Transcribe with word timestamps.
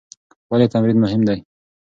ولې 0.51 0.67
تمرین 0.73 0.97
مهم 1.03 1.21
دی؟ 1.27 1.37